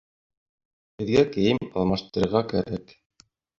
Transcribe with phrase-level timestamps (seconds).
[1.01, 2.99] Беҙгә кейем алмаштырырға кәрәк...